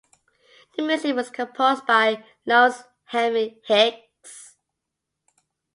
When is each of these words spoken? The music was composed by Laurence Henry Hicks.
The 0.75 0.81
music 0.81 1.15
was 1.15 1.29
composed 1.29 1.85
by 1.85 2.23
Laurence 2.47 2.85
Henry 3.05 3.61
Hicks. 3.67 4.55